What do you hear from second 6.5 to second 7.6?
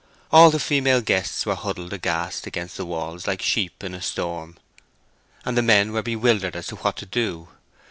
as to what to do.